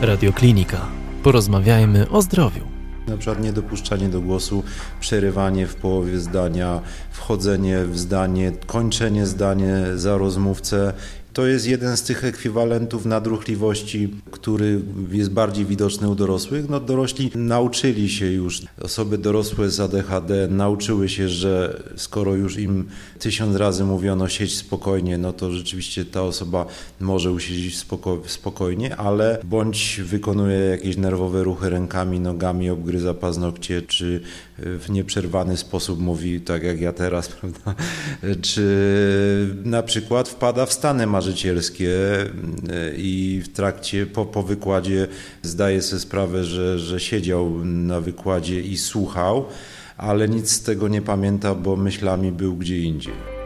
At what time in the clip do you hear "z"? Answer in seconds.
11.96-12.02, 19.70-19.80, 50.50-50.62